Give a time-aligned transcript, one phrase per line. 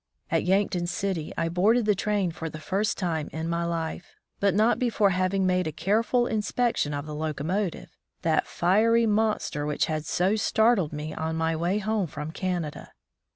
[0.31, 4.55] At Yankton City I boarded the train for the first time in my life, but
[4.55, 10.07] not before having made a careful inspection of the locomotive— that fiery monster which had
[10.07, 12.93] so startled me on my way home from Canada.